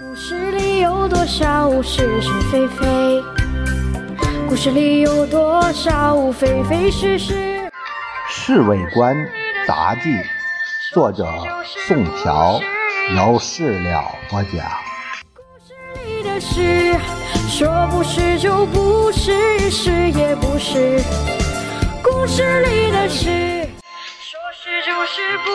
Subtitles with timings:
[0.00, 3.22] 故事里有多少是是非非？
[4.48, 7.34] 故事里有多少非非是是？
[8.26, 9.14] 《侍卫官
[9.68, 10.08] 杂记》，
[10.94, 11.30] 作者
[11.86, 12.58] 宋乔，
[13.14, 14.64] 由事了播讲。
[15.34, 15.74] 故事
[16.06, 16.98] 里的事，
[17.50, 21.02] 说不是就不是，是也不是。
[22.02, 23.28] 故事里的事，
[23.82, 25.52] 说是就是不。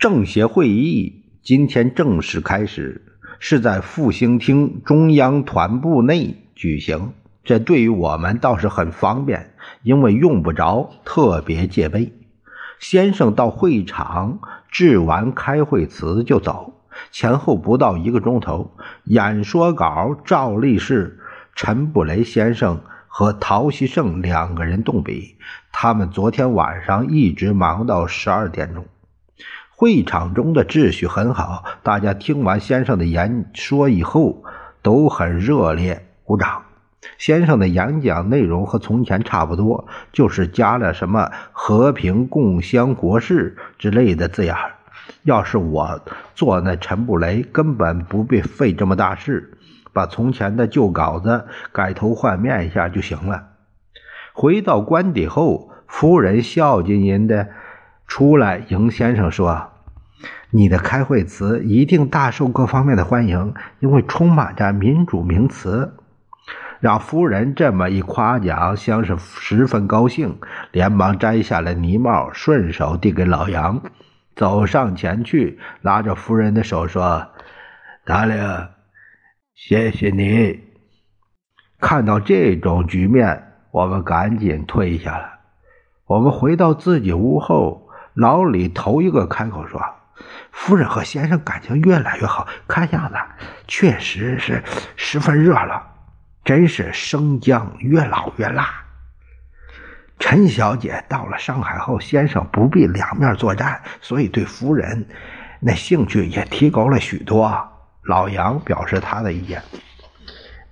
[0.00, 3.02] 政协会议今天正式开始，
[3.38, 7.12] 是在复兴厅中央团部内举行。
[7.44, 9.50] 这对于我们倒是很方便，
[9.82, 12.14] 因为用不着特别戒备。
[12.78, 14.38] 先生到会场
[14.70, 16.80] 致完开会词就走，
[17.12, 18.74] 前后不到一个钟头。
[19.04, 21.20] 演说稿照例是
[21.54, 25.36] 陈布雷先生和陶希圣两个人动笔，
[25.70, 28.86] 他们昨天晚上一直忙到十二点钟。
[29.76, 34.44] 会场中的秩序很好，大家听完先生的演说以后
[34.82, 36.62] 都很热烈鼓掌。
[37.18, 44.54] 先生的演讲内容和从前差不多，就是加了什么“和平共襄国事”之类的字眼。
[45.24, 46.00] 要是我
[46.34, 49.58] 做那陈布雷，根本不必费这么大事，
[49.92, 53.48] 把从前的旧稿子改头换面一下就行了。
[54.32, 57.48] 回到官邸后，夫人笑吟吟的
[58.14, 59.72] 出来迎先生说
[60.52, 65.96] ：“你的开会词一定大受各方面的欢迎，因为充满着民主名词。”
[66.78, 70.38] 让夫人这么一夸奖，先生十分高兴，
[70.70, 73.82] 连忙摘下了呢帽，顺手递给老杨，
[74.36, 77.30] 走上前去，拉着夫人的手说
[78.06, 78.36] ：“达令，
[79.56, 80.60] 谢谢你。”
[81.82, 85.40] 看到这种局面，我们赶紧退下了。
[86.06, 87.83] 我们回到自己屋后，
[88.14, 89.82] 老李头一个开口说
[90.52, 93.16] ：“夫人和先生感情越来越好，看样子
[93.66, 94.62] 确实是
[94.96, 95.90] 十分热闹。”
[96.44, 98.84] 真是生姜越老越辣。
[100.18, 105.08] 陈小姐到了上海后，先生不必两面作战，所以对夫人
[105.60, 107.66] 那兴趣也提高了许多。
[108.02, 109.62] 老杨表示他的意见，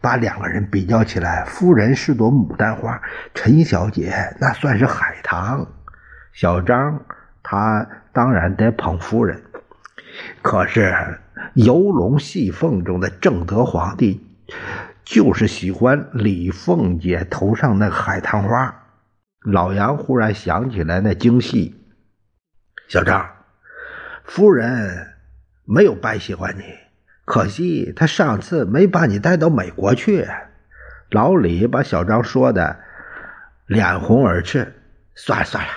[0.03, 3.01] 把两个人比较起来，夫人是朵牡丹花，
[3.33, 5.67] 陈小姐那算是海棠。
[6.35, 7.01] 小张
[7.43, 9.43] 他当然得捧夫人，
[10.43, 11.19] 可是
[11.55, 14.27] 游龙戏凤中的正德皇帝。
[15.05, 18.85] 就是喜欢李凤姐头上那海棠花。
[19.45, 21.75] 老杨忽然想起来那京戏。
[22.87, 23.29] 小张，
[24.25, 25.15] 夫人
[25.65, 26.63] 没有白喜欢你，
[27.25, 30.29] 可惜她上次没把你带到美国去。
[31.11, 32.79] 老李把小张说的
[33.67, 34.73] 脸红耳赤。
[35.15, 35.71] 算了算了，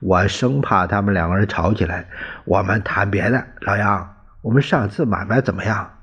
[0.00, 2.06] 我生怕他们两个人吵起来。
[2.44, 3.46] 我们谈别的。
[3.60, 5.98] 老杨，我们上次买卖怎么样？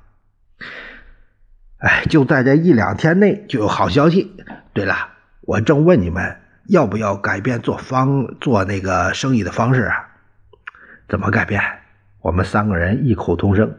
[1.79, 4.35] 哎，就在这一两天内就有好消息。
[4.73, 4.95] 对了，
[5.41, 6.37] 我正问你们
[6.67, 10.07] 要不要改变做方做那个生意的方式啊？
[11.07, 11.61] 怎么改变？
[12.21, 13.77] 我们三个人异口同声：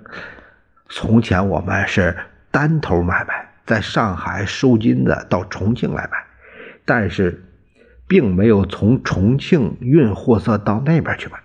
[0.89, 2.17] 从前我们是
[2.50, 6.19] 单头买卖，在上海收金子到重庆来卖，
[6.85, 7.45] 但是
[8.09, 11.39] 并没有从重庆运货色到那边去卖。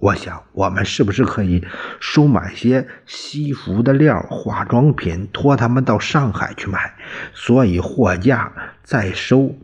[0.00, 1.64] 我想，我们是不是可以
[1.98, 6.92] 收买些西服的料、化妆品，托他们到上海去买？
[7.32, 9.54] 所以货价再收，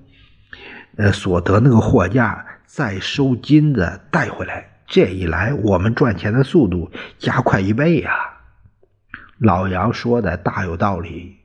[0.97, 4.71] 呃，所得那个货价再收金子带回来。
[4.87, 8.11] 这一来，我们赚钱的速度加快一倍呀！
[9.39, 11.37] 老杨说的大有道理，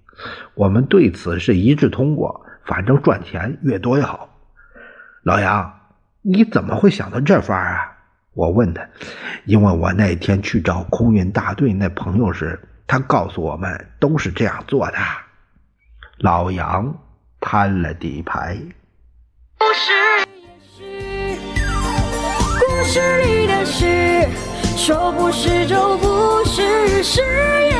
[0.53, 2.45] 我们对此是一致通过。
[2.65, 4.34] 反正赚钱越多越好。
[5.25, 5.73] 老杨，
[6.21, 7.97] 你怎么会想到这法儿啊？
[8.35, 8.87] 我问他，
[9.45, 14.97] 因为我那天去找空运大队那朋友时，他告诉我们都是这样做的。
[16.19, 16.95] 老杨
[17.39, 18.55] 摊了底牌。
[19.57, 20.27] 故事，
[22.59, 24.29] 故事里的事，
[24.77, 27.74] 说不是就不是，是。